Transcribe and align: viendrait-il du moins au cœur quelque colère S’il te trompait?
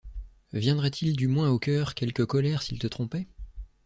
viendrait-il 0.53 1.15
du 1.15 1.27
moins 1.27 1.49
au 1.49 1.59
cœur 1.59 1.93
quelque 1.93 2.23
colère 2.23 2.63
S’il 2.63 2.79
te 2.79 2.87
trompait? 2.87 3.27